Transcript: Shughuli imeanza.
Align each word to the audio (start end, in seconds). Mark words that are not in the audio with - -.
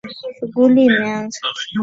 Shughuli 0.37 0.81
imeanza. 0.89 1.39